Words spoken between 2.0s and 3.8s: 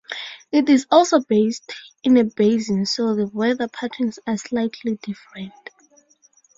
in a basin so the weather